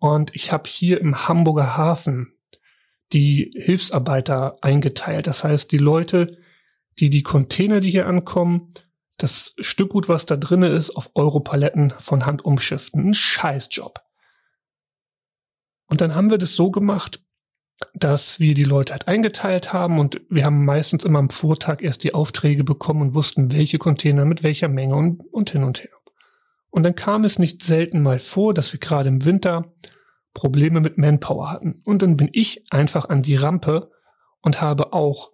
und 0.00 0.34
ich 0.34 0.50
habe 0.50 0.68
hier 0.68 1.00
im 1.00 1.28
Hamburger 1.28 1.76
Hafen 1.76 2.32
die 3.12 3.52
Hilfsarbeiter 3.54 4.56
eingeteilt. 4.62 5.26
Das 5.26 5.44
heißt, 5.44 5.70
die 5.70 5.78
Leute, 5.78 6.38
die 6.98 7.10
die 7.10 7.22
Container, 7.22 7.80
die 7.80 7.90
hier 7.90 8.06
ankommen, 8.06 8.72
das 9.18 9.54
Stückgut, 9.60 10.08
was 10.08 10.24
da 10.24 10.36
drinne 10.36 10.68
ist, 10.68 10.90
auf 10.90 11.10
Europaletten 11.14 11.92
von 11.98 12.24
Hand 12.24 12.44
umschiften. 12.44 13.08
Ein 13.08 13.14
Scheißjob. 13.14 14.00
Und 15.86 16.00
dann 16.00 16.14
haben 16.14 16.30
wir 16.30 16.38
das 16.38 16.56
so 16.56 16.70
gemacht, 16.70 17.22
dass 17.92 18.40
wir 18.40 18.54
die 18.54 18.64
Leute 18.64 18.92
halt 18.92 19.06
eingeteilt 19.06 19.72
haben 19.72 19.98
und 19.98 20.20
wir 20.30 20.44
haben 20.44 20.64
meistens 20.64 21.04
immer 21.04 21.18
am 21.18 21.30
Vortag 21.30 21.82
erst 21.82 22.04
die 22.04 22.14
Aufträge 22.14 22.64
bekommen 22.64 23.02
und 23.02 23.14
wussten, 23.14 23.52
welche 23.52 23.78
Container 23.78 24.24
mit 24.24 24.42
welcher 24.42 24.68
Menge 24.68 24.94
und, 24.94 25.20
und 25.32 25.50
hin 25.50 25.64
und 25.64 25.82
her. 25.82 25.99
Und 26.70 26.84
dann 26.84 26.94
kam 26.94 27.24
es 27.24 27.38
nicht 27.38 27.62
selten 27.62 28.02
mal 28.02 28.18
vor, 28.18 28.54
dass 28.54 28.72
wir 28.72 28.80
gerade 28.80 29.08
im 29.08 29.24
Winter 29.24 29.72
Probleme 30.34 30.80
mit 30.80 30.98
Manpower 30.98 31.50
hatten. 31.50 31.82
Und 31.84 32.02
dann 32.02 32.16
bin 32.16 32.28
ich 32.32 32.64
einfach 32.70 33.08
an 33.08 33.22
die 33.22 33.36
Rampe 33.36 33.90
und 34.40 34.60
habe 34.60 34.92
auch 34.92 35.32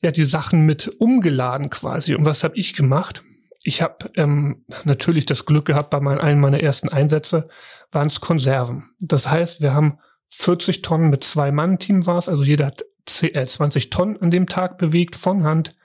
ja 0.00 0.10
die 0.10 0.24
Sachen 0.24 0.64
mit 0.64 0.88
umgeladen 1.00 1.70
quasi. 1.70 2.14
Und 2.14 2.24
was 2.24 2.44
habe 2.44 2.56
ich 2.56 2.74
gemacht? 2.74 3.24
Ich 3.64 3.82
habe 3.82 4.10
ähm, 4.16 4.64
natürlich 4.84 5.26
das 5.26 5.44
Glück 5.44 5.66
gehabt, 5.66 5.90
bei 5.90 6.00
meinen, 6.00 6.20
einem 6.20 6.40
meiner 6.40 6.60
ersten 6.60 6.88
Einsätze 6.88 7.48
waren 7.90 8.08
es 8.08 8.20
Konserven. 8.20 8.90
Das 9.00 9.28
heißt, 9.28 9.60
wir 9.60 9.74
haben 9.74 9.98
40 10.28 10.82
Tonnen 10.82 11.10
mit 11.10 11.22
zwei 11.22 11.52
Mann-Team 11.52 12.06
war 12.06 12.18
es, 12.18 12.28
also 12.28 12.42
jeder 12.42 12.66
hat 12.66 12.84
20 13.06 13.84
äh, 13.84 13.90
Tonnen 13.90 14.20
an 14.20 14.30
dem 14.30 14.46
Tag 14.46 14.78
bewegt 14.78 15.14
von 15.14 15.44
Hand, 15.44 15.76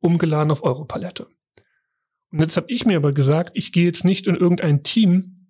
umgeladen 0.00 0.50
auf 0.50 0.62
Europalette. 0.62 1.26
Und 2.32 2.40
jetzt 2.40 2.56
habe 2.56 2.66
ich 2.70 2.84
mir 2.86 2.96
aber 2.96 3.12
gesagt, 3.12 3.50
ich 3.54 3.72
gehe 3.72 3.86
jetzt 3.86 4.04
nicht 4.04 4.26
in 4.26 4.36
irgendein 4.36 4.82
Team, 4.82 5.40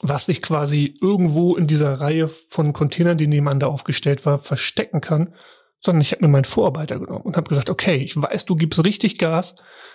was 0.00 0.26
sich 0.26 0.42
quasi 0.42 0.96
irgendwo 1.00 1.56
in 1.56 1.66
dieser 1.66 2.00
Reihe 2.00 2.28
von 2.28 2.72
Containern, 2.72 3.18
die 3.18 3.26
nebeneinander 3.26 3.68
aufgestellt 3.68 4.24
war, 4.26 4.38
verstecken 4.38 5.00
kann, 5.00 5.34
sondern 5.80 6.02
ich 6.02 6.12
habe 6.12 6.24
mir 6.24 6.30
meinen 6.30 6.44
Vorarbeiter 6.44 6.98
genommen 6.98 7.22
und 7.22 7.36
habe 7.36 7.48
gesagt, 7.48 7.70
okay, 7.70 7.96
ich 7.96 8.20
weiß, 8.20 8.44
du 8.44 8.54
gibst 8.54 8.84
richtig 8.84 9.18
Gas, 9.18 9.54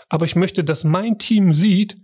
aber 0.10 0.25
ich 0.25 0.36
möchte, 0.36 0.63
dass 0.63 0.84
mein 0.84 1.19
Team 1.19 1.53
sieht, 1.53 1.98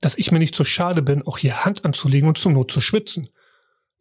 dass 0.00 0.16
ich 0.16 0.32
mir 0.32 0.38
nicht 0.38 0.54
so 0.54 0.64
schade 0.64 1.02
bin, 1.02 1.26
auch 1.26 1.38
hier 1.38 1.64
Hand 1.64 1.84
anzulegen 1.84 2.28
und 2.28 2.38
zum 2.38 2.54
Not 2.54 2.72
zu 2.72 2.80
schwitzen. 2.80 3.28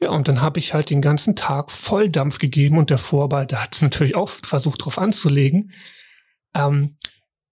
Ja, 0.02 0.12
und 0.12 0.30
dann 0.30 0.42
habe 0.42 0.60
ich 0.60 0.74
halt 0.74 0.90
den 0.90 1.02
ganzen 1.02 1.36
Tag 1.36 1.72
Volldampf 1.72 2.40
gegeben 2.40 2.78
und 2.78 2.90
der 2.90 2.98
Vorarbeiter 2.98 3.62
hat 3.62 3.76
es 3.76 3.82
natürlich 3.82 4.16
auch 4.16 4.30
versucht, 4.30 4.86
drauf 4.86 4.98
anzulegen. 4.98 5.74
Ähm, 6.56 6.96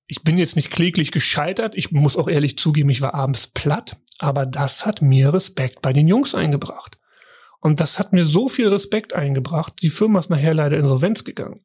ich 0.08 0.24
bin 0.24 0.38
jetzt 0.38 0.56
nicht 0.56 0.72
kläglich 0.72 1.12
gescheitert. 1.12 1.76
Ich 1.76 1.92
muss 1.92 2.18
auch 2.18 2.28
ehrlich 2.28 2.58
zugeben, 2.58 2.90
ich 2.90 3.02
war 3.02 3.14
abends 3.14 3.48
platt. 3.48 3.98
Aber 4.20 4.46
das 4.46 4.86
hat 4.86 5.02
mir 5.02 5.34
Respekt 5.34 5.82
bei 5.82 5.94
den 5.94 6.08
Jungs 6.08 6.34
eingebracht. 6.34 6.98
Und 7.60 7.80
das 7.80 8.00
hat 8.00 8.14
mir 8.14 8.24
so 8.24 8.48
viel 8.50 8.68
Respekt 8.68 9.14
eingebracht. 9.14 9.74
Die 9.82 9.90
Firma 9.90 10.20
ist 10.20 10.30
nachher 10.30 10.54
leider 10.54 10.78
insolvenz 10.78 11.24
gegangen. 11.24 11.62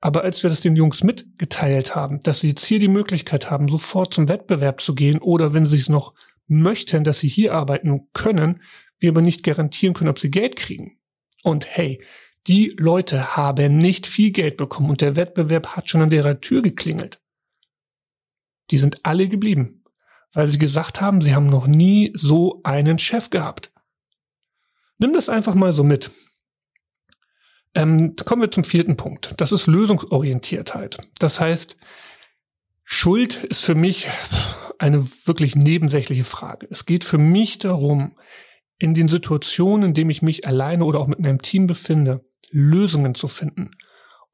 Aber 0.00 0.22
als 0.22 0.42
wir 0.42 0.50
das 0.50 0.60
den 0.60 0.76
Jungs 0.76 1.04
mitgeteilt 1.04 1.94
haben, 1.94 2.20
dass 2.22 2.40
sie 2.40 2.48
jetzt 2.48 2.66
hier 2.66 2.78
die 2.78 2.88
Möglichkeit 2.88 3.50
haben, 3.50 3.68
sofort 3.68 4.12
zum 4.12 4.28
Wettbewerb 4.28 4.80
zu 4.80 4.94
gehen 4.94 5.18
oder 5.18 5.52
wenn 5.52 5.64
sie 5.64 5.76
es 5.76 5.88
noch 5.88 6.14
möchten, 6.48 7.04
dass 7.04 7.20
sie 7.20 7.28
hier 7.28 7.54
arbeiten 7.54 8.08
können, 8.12 8.62
wir 8.98 9.10
aber 9.10 9.22
nicht 9.22 9.42
garantieren 9.42 9.94
können, 9.94 10.10
ob 10.10 10.18
sie 10.18 10.30
Geld 10.30 10.56
kriegen. 10.56 10.98
Und 11.42 11.66
hey, 11.66 12.02
die 12.46 12.74
Leute 12.78 13.36
haben 13.36 13.78
nicht 13.78 14.06
viel 14.06 14.32
Geld 14.32 14.56
bekommen 14.56 14.90
und 14.90 15.00
der 15.00 15.16
Wettbewerb 15.16 15.68
hat 15.68 15.88
schon 15.88 16.02
an 16.02 16.12
ihrer 16.12 16.40
Tür 16.40 16.62
geklingelt. 16.62 17.20
Die 18.70 18.78
sind 18.78 19.04
alle 19.04 19.28
geblieben, 19.28 19.84
weil 20.32 20.48
sie 20.48 20.58
gesagt 20.58 21.00
haben, 21.00 21.20
sie 21.20 21.34
haben 21.34 21.48
noch 21.48 21.66
nie 21.66 22.12
so 22.14 22.60
einen 22.64 22.98
Chef 22.98 23.30
gehabt. 23.30 23.72
Nimm 24.98 25.12
das 25.12 25.28
einfach 25.28 25.54
mal 25.54 25.72
so 25.72 25.84
mit. 25.84 26.10
Ähm, 27.74 28.16
kommen 28.24 28.42
wir 28.42 28.50
zum 28.50 28.64
vierten 28.64 28.96
Punkt. 28.96 29.34
Das 29.36 29.52
ist 29.52 29.66
Lösungsorientiertheit. 29.66 30.96
Das 31.18 31.40
heißt, 31.40 31.76
Schuld 32.84 33.44
ist 33.44 33.62
für 33.62 33.74
mich 33.74 34.08
eine 34.78 35.06
wirklich 35.26 35.56
nebensächliche 35.56 36.24
Frage. 36.24 36.66
Es 36.70 36.86
geht 36.86 37.04
für 37.04 37.18
mich 37.18 37.58
darum, 37.58 38.16
in 38.78 38.94
den 38.94 39.08
Situationen, 39.08 39.88
in 39.88 39.94
denen 39.94 40.10
ich 40.10 40.22
mich 40.22 40.46
alleine 40.46 40.84
oder 40.84 41.00
auch 41.00 41.06
mit 41.06 41.18
meinem 41.20 41.42
Team 41.42 41.66
befinde, 41.66 42.24
Lösungen 42.50 43.14
zu 43.14 43.28
finden. 43.28 43.72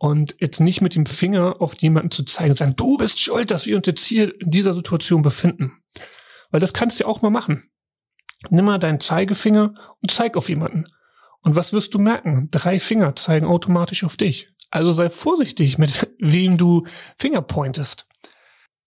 Und 0.03 0.35
jetzt 0.41 0.59
nicht 0.59 0.81
mit 0.81 0.97
dem 0.97 1.07
Finger 1.07 1.61
auf 1.61 1.81
jemanden 1.81 2.11
zu 2.11 2.25
zeigen 2.25 2.51
und 2.51 2.57
sagen, 2.57 2.75
du 2.75 2.97
bist 2.97 3.21
schuld, 3.21 3.53
dass 3.53 3.67
wir 3.67 3.77
uns 3.77 3.87
jetzt 3.87 4.05
hier 4.05 4.35
in 4.41 4.51
dieser 4.51 4.75
Situation 4.75 5.23
befinden. 5.23 5.81
Weil 6.51 6.59
das 6.59 6.73
kannst 6.73 6.99
du 6.99 7.05
ja 7.05 7.09
auch 7.09 7.23
mal 7.23 7.31
machen. 7.31 7.71
Nimm 8.51 8.65
mal 8.65 8.79
deinen 8.79 8.99
Zeigefinger 8.99 9.75
und 10.01 10.11
zeig 10.11 10.37
auf 10.37 10.49
jemanden. 10.49 10.87
Und 11.43 11.55
was 11.55 11.73
wirst 11.73 11.95
du 11.95 12.01
merken? 12.01 12.49
Drei 12.51 12.81
Finger 12.81 13.15
zeigen 13.15 13.47
automatisch 13.47 14.03
auf 14.03 14.17
dich. 14.17 14.49
Also 14.73 14.93
sei 14.93 15.09
vorsichtig, 15.09 15.79
mit 15.79 16.11
wem 16.19 16.59
du 16.59 16.85
Finger 17.17 17.41
pointest. 17.41 18.09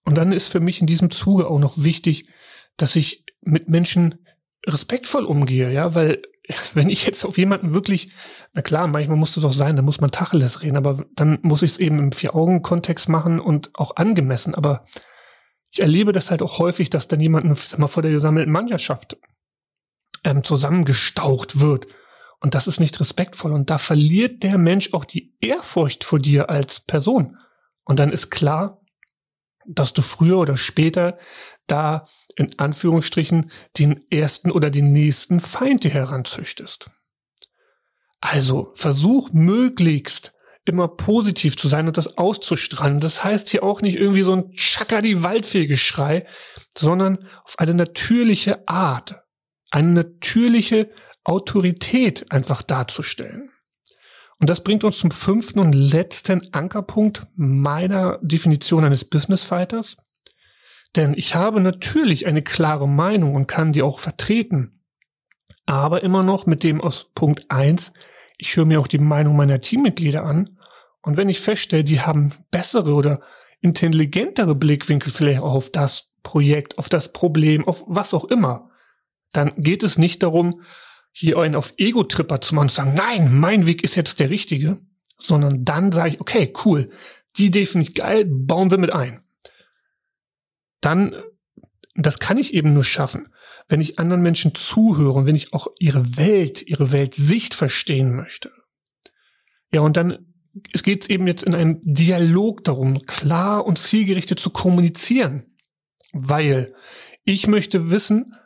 Und 0.04 0.16
dann 0.16 0.34
ist 0.34 0.50
für 0.50 0.60
mich 0.60 0.82
in 0.82 0.88
diesem 0.88 1.12
Zuge 1.12 1.48
auch 1.48 1.60
noch 1.60 1.76
wichtig, 1.78 2.28
dass 2.76 2.98
ich 2.98 3.24
mit 3.40 3.70
Menschen 3.70 4.26
respektvoll 4.68 5.24
umgehe, 5.24 5.72
ja, 5.72 5.96
weil 5.96 6.24
wenn 6.74 6.90
ich 6.90 7.06
jetzt 7.06 7.26
auf 7.26 7.38
jemanden 7.38 7.74
wirklich, 7.74 8.12
na 8.54 8.62
klar, 8.62 8.88
manchmal 8.88 9.18
muss 9.18 9.36
es 9.36 9.44
doch 9.44 9.54
sein, 9.54 9.76
dann 9.76 9.86
muss 9.86 10.02
man 10.02 10.12
Tacheles 10.12 10.62
reden, 10.62 10.78
aber 10.78 11.06
dann 11.16 11.40
muss 11.42 11.62
ich 11.62 11.72
es 11.72 11.78
eben 11.78 12.00
im 12.00 12.12
Vier-Augen-Kontext 12.12 13.10
machen 13.10 13.40
und 13.40 13.72
auch 13.76 13.96
angemessen. 13.96 14.56
Aber 14.56 14.86
ich 15.72 15.82
erlebe 15.82 16.12
das 16.12 16.32
halt 16.32 16.42
auch 16.42 16.60
häufig, 16.60 16.90
dass 16.90 17.08
dann 17.08 17.20
jemand 17.20 17.58
sag 17.58 17.80
mal, 17.80 17.88
vor 17.88 18.04
der 18.04 18.12
gesammelten 18.12 18.52
Mannschaft 18.52 19.18
ähm, 20.24 20.44
zusammengestaucht 20.44 21.60
wird. 21.60 21.88
Und 22.40 22.56
das 22.56 22.68
ist 22.68 22.80
nicht 22.80 23.00
respektvoll. 23.00 23.52
Und 23.52 23.70
da 23.70 23.78
verliert 23.78 24.44
der 24.44 24.58
Mensch 24.58 24.94
auch 24.94 25.06
die 25.06 25.36
Ehrfurcht 25.42 26.04
vor 26.04 26.20
dir 26.20 26.50
als 26.50 26.80
Person. 26.80 27.38
Und 27.84 28.00
dann 28.00 28.12
ist 28.12 28.30
klar, 28.30 28.82
dass 29.66 29.94
du 29.94 30.02
früher 30.02 30.38
oder 30.38 30.58
später 30.58 31.18
da 31.68 32.08
in 32.36 32.58
Anführungsstrichen 32.58 33.52
den 33.78 34.00
ersten 34.12 34.52
oder 34.52 34.70
den 34.70 34.92
nächsten 34.92 35.40
Feind 35.40 35.84
dir 35.84 35.92
heranzüchtest. 35.92 36.90
Also 38.22 38.72
versuch 38.76 39.32
möglichst 39.32 40.34
immer 40.66 40.88
positiv 40.88 41.58
zu 41.58 41.68
sein 41.68 41.88
und 41.88 41.98
das 41.98 42.18
auszustrahlen. 42.18 43.00
Das 43.00 43.24
heißt 43.24 43.50
hier 43.50 43.64
auch 43.64 43.82
nicht 43.82 43.98
irgendwie 43.98 44.24
so 44.24 44.36
ein 44.36 44.52
Chaka 44.54 45.02
die 45.02 45.22
Waldfee-Geschrei, 45.22 46.26
sondern 46.76 47.28
auf 47.44 47.60
eine 47.60 47.76
natürliche 47.76 48.68
Art, 48.68 49.22
eine 49.70 49.90
natürliche 49.90 50.90
Autorität 51.24 52.32
einfach 52.32 52.64
darzustellen. 52.64 53.52
Und 54.40 54.50
das 54.50 54.64
bringt 54.64 54.84
uns 54.84 54.98
zum 54.98 55.12
fünften 55.12 55.60
und 55.60 55.74
letzten 55.74 56.54
Ankerpunkt 56.54 57.26
meiner 57.36 58.20
Definition 58.22 58.84
eines 58.84 59.06
Business 59.06 59.44
Fighters. 59.44 59.98
Denn 60.96 61.14
ich 61.16 61.36
habe 61.36 61.60
natürlich 61.60 62.26
eine 62.26 62.42
klare 62.42 62.88
Meinung 62.88 63.36
und 63.36 63.48
kann 63.48 63.74
die 63.74 63.82
auch 63.82 64.00
vertreten. 64.00 64.82
Aber 65.66 66.04
immer 66.04 66.24
noch 66.24 66.46
mit 66.46 66.64
dem 66.64 66.80
aus 66.80 67.12
Punkt 67.16 67.50
eins: 67.50 67.92
ich 68.38 68.56
höre 68.56 68.66
mir 68.66 68.80
auch 68.80 68.88
die 68.88 69.00
Meinung 69.00 69.36
meiner 69.36 69.60
Teammitglieder 69.60 70.24
an. 70.24 70.58
Und 71.02 71.18
wenn 71.18 71.30
ich 71.30 71.40
feststelle, 71.40 71.84
die 71.84 72.02
haben 72.02 72.34
bessere 72.52 72.94
oder 72.94 73.22
intelligentere 73.62 74.56
Blickwinkel 74.56 75.12
vielleicht 75.12 75.42
auf 75.42 75.70
das 75.70 76.14
Projekt, 76.24 76.78
auf 76.78 76.90
das 76.90 77.14
Problem, 77.14 77.68
auf 77.68 77.84
was 77.88 78.14
auch 78.14 78.26
immer, 78.26 78.70
dann 79.34 79.54
geht 79.58 79.84
es 79.84 79.98
nicht 79.98 80.24
darum, 80.24 80.62
hier 81.12 81.38
einen 81.38 81.56
auf 81.56 81.74
Ego-Tripper 81.78 82.42
zu 82.42 82.56
machen 82.56 82.66
und 82.66 82.70
zu 82.70 82.76
sagen, 82.76 82.96
nein, 82.96 83.34
mein 83.38 83.68
Weg 83.68 83.84
ist 83.84 83.96
jetzt 83.96 84.20
der 84.20 84.30
richtige, 84.30 84.80
sondern 85.18 85.64
dann 85.64 85.92
sage 85.92 86.10
ich, 86.10 86.22
okay, 86.22 86.52
cool, 86.66 86.90
die 87.38 87.48
Idee 87.48 87.66
finde 87.66 87.88
ich 87.88 87.96
geil, 87.96 88.26
bauen 88.26 88.72
wir 88.72 88.78
mit 88.78 88.92
ein 88.92 89.25
dann, 90.86 91.16
das 91.96 92.20
kann 92.20 92.38
ich 92.38 92.54
eben 92.54 92.74
nur 92.74 92.84
schaffen, 92.84 93.30
wenn 93.68 93.82
ich 93.82 93.98
anderen 93.98 94.22
Menschen 94.22 94.54
zuhöre 94.54 95.14
und 95.14 95.26
wenn 95.26 95.36
ich 95.36 95.54
auch 95.54 95.68
ihre 95.80 96.18
Welt, 96.18 96.62
ihre 96.68 96.92
Weltsicht 96.92 97.54
verstehen 97.54 98.16
möchte. 98.16 98.52
Ja, 99.74 99.82
und 99.82 99.98
dann, 99.98 100.34
es 100.74 100.84
geht 100.84 101.10
eben 101.10 101.28
jetzt 101.28 101.44
in 101.44 101.56
einem 101.56 101.82
Dialog 101.82 102.64
darum, 102.64 103.02
klar 103.06 103.66
und 103.66 103.80
zielgerichtet 103.80 104.40
zu 104.40 104.52
kommunizieren, 104.52 105.58
weil 106.14 106.76
ich 107.24 107.48
möchte 107.48 107.90
wissen, 107.90 108.38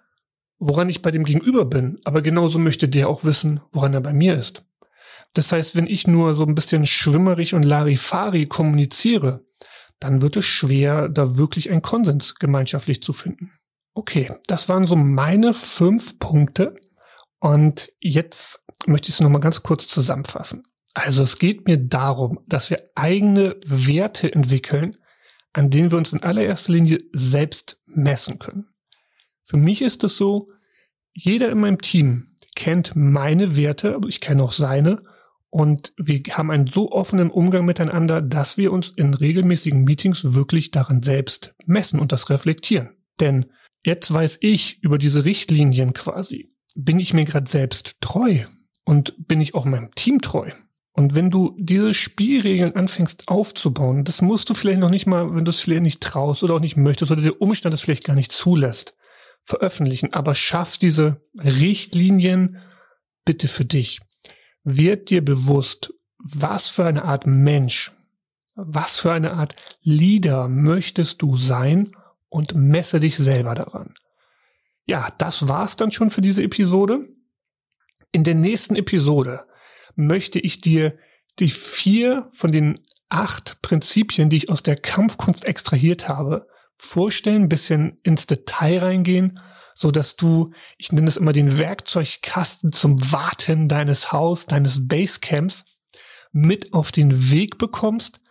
woran 0.58 0.90
ich 0.90 1.02
bei 1.02 1.12
dem 1.12 1.26
Gegenüber 1.26 1.66
bin, 1.66 2.00
aber 2.06 2.22
genauso 2.22 2.58
möchte 2.58 2.88
der 2.88 3.10
auch 3.10 3.24
wissen, 3.24 3.62
woran 3.72 3.94
er 3.94 4.02
bei 4.02 4.14
mir 4.14 4.36
ist. 4.36 4.66
Das 5.34 5.52
heißt, 5.52 5.76
wenn 5.76 5.88
ich 5.88 6.08
nur 6.08 6.36
so 6.36 6.46
ein 6.46 6.56
bisschen 6.56 6.86
schwimmerig 6.86 7.54
und 7.54 7.64
Larifari 7.64 8.48
kommuniziere, 8.48 9.46
dann 10.00 10.22
wird 10.22 10.38
es 10.38 10.46
schwer, 10.46 11.10
da 11.10 11.38
wirklich 11.38 11.70
einen 11.70 11.82
Konsens 11.82 12.36
gemeinschaftlich 12.36 13.04
zu 13.04 13.14
finden. 13.14 13.52
Okay, 13.94 14.32
das 14.48 14.70
waren 14.70 14.88
so 14.88 14.96
meine 14.96 15.54
fünf 15.54 16.20
Punkte. 16.20 16.76
Und 17.40 17.92
jetzt 18.00 18.64
möchte 18.86 19.10
ich 19.10 19.16
es 19.16 19.22
nochmal 19.22 19.42
ganz 19.42 19.64
kurz 19.64 19.88
zusammenfassen. 19.88 20.64
Also 20.94 21.24
es 21.24 21.38
geht 21.38 21.68
mir 21.68 21.78
darum, 21.78 22.40
dass 22.48 22.70
wir 22.70 22.78
eigene 22.96 23.58
Werte 23.66 24.32
entwickeln, 24.32 24.98
an 25.54 25.70
denen 25.70 25.92
wir 25.92 25.98
uns 25.98 26.14
in 26.14 26.24
allererster 26.24 26.74
Linie 26.74 27.00
selbst 27.14 27.80
messen 27.86 28.40
können. 28.40 28.68
Für 29.44 29.58
mich 29.58 29.82
ist 29.82 30.04
es 30.04 30.18
so, 30.18 30.50
jeder 31.14 31.50
in 31.50 31.60
meinem 31.60 31.82
Team 31.82 32.36
kennt 32.56 32.96
meine 32.96 33.56
Werte, 33.56 33.96
aber 33.96 34.08
ich 34.08 34.22
kenne 34.22 34.44
auch 34.44 34.52
seine 34.52 35.04
Und 35.52 35.94
wir 35.98 36.22
haben 36.32 36.52
einen 36.52 36.68
so 36.68 36.92
offenen 36.92 37.32
Umgang 37.32 37.66
miteinander, 37.66 38.22
dass 38.22 38.58
wir 38.58 38.72
uns 38.72 38.90
in 38.90 39.14
regelmäßigen 39.14 39.84
Meetings 39.84 40.34
wirklich 40.34 40.72
daran 40.72 41.02
selbst 41.02 41.56
messen 41.66 42.00
und 42.00 42.12
das 42.12 42.30
reflektieren. 42.30 42.90
Denn 43.20 43.48
jetzt 43.86 44.14
weiß 44.14 44.38
ich 44.42 44.84
über 44.84 44.98
diese 44.98 45.26
Richtlinien 45.26 45.94
quasi, 45.94 46.54
bin 46.76 47.00
ich 47.00 47.14
mir 47.14 47.26
gerade 47.26 47.50
selbst 47.50 47.96
treu 48.00 48.46
und 48.86 49.16
bin 49.28 49.42
ich 49.42 49.56
auch 49.56 49.66
meinem 49.66 49.92
Team 49.96 50.22
treu. 50.22 50.52
Und 50.94 51.16
wenn 51.16 51.32
du 51.32 51.56
diese 51.58 51.94
Spielregeln 51.94 52.76
anfängst 52.76 53.28
aufzubauen, 53.28 54.04
das 54.04 54.22
musst 54.22 54.50
du 54.50 54.54
vielleicht 54.54 54.80
noch 54.80 54.90
nicht 54.90 55.06
mal, 55.06 55.34
wenn 55.34 55.46
du 55.46 55.50
es 55.50 55.62
vielleicht 55.62 55.84
nicht 55.84 56.02
traust 56.02 56.44
oder 56.44 56.56
auch 56.56 56.60
nicht 56.60 56.78
möchtest 56.78 57.12
oder 57.12 57.22
der 57.22 57.42
Umstand 57.42 57.74
es 57.74 57.82
vielleicht 57.82 58.04
gar 58.04 58.16
nicht 58.16 58.32
zulässt, 58.32 58.96
veröffentlichen. 59.44 60.14
Aber 60.14 60.36
schaff 60.36 60.78
diese 60.78 61.22
Richtlinien 61.38 62.58
bitte 63.26 63.48
für 63.48 63.66
dich. 63.66 64.02
Wird 64.78 65.10
dir 65.10 65.26
bewusst, 65.26 65.94
was 66.20 66.70
für 66.70 66.86
eine 66.86 67.04
Art 67.04 67.26
Mensch, 67.26 67.92
was 68.56 69.00
für 69.00 69.12
eine 69.12 69.34
Art 69.34 69.56
Leader 69.82 70.48
möchtest 70.48 71.22
du 71.22 71.38
sein 71.38 71.92
und 72.30 72.54
messe 72.54 73.00
dich 73.00 73.16
selber 73.16 73.56
daran. 73.56 73.96
Ja, 74.86 75.10
das 75.18 75.48
war's 75.48 75.76
dann 75.76 75.92
schon 75.92 76.12
für 76.12 76.22
diese 76.22 76.44
Episode. 76.44 77.08
In 78.12 78.24
der 78.24 78.36
nächsten 78.36 78.76
Episode 78.76 79.46
möchte 79.96 80.40
ich 80.40 80.62
dir 80.62 80.98
die 81.40 81.50
vier 81.50 82.28
von 82.32 82.52
den 82.52 82.80
acht 83.10 83.62
Prinzipien, 83.64 84.30
die 84.30 84.38
ich 84.38 84.50
aus 84.52 84.62
der 84.62 84.76
Kampfkunst 84.76 85.46
extrahiert 85.46 86.08
habe, 86.08 86.48
vorstellen, 86.76 87.44
ein 87.44 87.50
bisschen 87.50 87.98
ins 88.04 88.28
Detail 88.28 88.80
reingehen, 88.80 89.40
so 89.74 89.92
dass 89.92 90.16
du, 90.16 90.52
ich 90.78 90.92
nenne 90.92 91.08
es 91.08 91.18
immer 91.18 91.34
den 91.34 91.58
Werkzeugkasten 91.58 92.72
zum 92.72 93.12
Warten 93.12 93.68
deines 93.68 94.12
Haus, 94.12 94.46
deines 94.46 94.88
Basecamps 94.88 95.66
mit 96.32 96.74
auf 96.74 96.92
den 96.92 97.32
Weg 97.32 97.58
bekommst, 97.58 98.22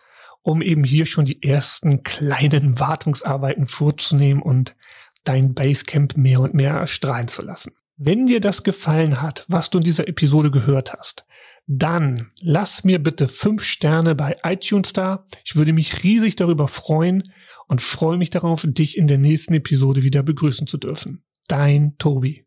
um 0.41 0.61
eben 0.61 0.83
hier 0.83 1.05
schon 1.05 1.25
die 1.25 1.43
ersten 1.43 2.03
kleinen 2.03 2.79
Wartungsarbeiten 2.79 3.67
vorzunehmen 3.67 4.41
und 4.41 4.75
dein 5.23 5.53
Basecamp 5.53 6.17
mehr 6.17 6.39
und 6.39 6.53
mehr 6.53 6.87
strahlen 6.87 7.27
zu 7.27 7.41
lassen. 7.41 7.73
Wenn 7.97 8.27
dir 8.27 8.39
das 8.39 8.63
gefallen 8.63 9.21
hat, 9.21 9.43
was 9.49 9.69
du 9.69 9.79
in 9.79 9.83
dieser 9.83 10.07
Episode 10.07 10.51
gehört 10.51 10.93
hast, 10.93 11.25
dann 11.67 12.31
lass 12.41 12.85
mir 12.85 12.97
bitte 12.97 13.27
fünf 13.27 13.61
Sterne 13.61 14.15
bei 14.15 14.37
iTunes 14.43 14.93
da. 14.93 15.27
Ich 15.43 15.55
würde 15.55 15.73
mich 15.73 16.03
riesig 16.03 16.37
darüber 16.37 16.67
freuen 16.67 17.31
und 17.67 17.81
freue 17.81 18.17
mich 18.17 18.29
darauf, 18.29 18.65
dich 18.65 18.97
in 18.97 19.07
der 19.07 19.17
nächsten 19.17 19.53
Episode 19.53 20.01
wieder 20.01 20.23
begrüßen 20.23 20.65
zu 20.65 20.77
dürfen. 20.77 21.23
Dein 21.49 21.97
Tobi. 21.97 22.45